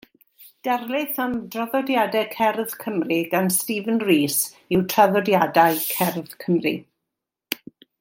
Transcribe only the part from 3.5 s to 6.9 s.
Stephen Rees yw Traddodiadau Cerdd Cymru.